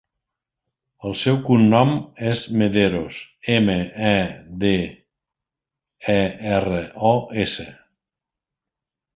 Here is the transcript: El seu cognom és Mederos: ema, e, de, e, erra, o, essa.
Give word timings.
El 1.07 1.11
seu 1.23 1.35
cognom 1.49 1.91
és 2.29 2.41
Mederos: 2.61 3.19
ema, 3.57 3.75
e, 4.13 4.15
de, 4.65 4.73
e, 6.15 6.19
erra, 6.59 6.81
o, 7.11 7.13
essa. 7.47 7.69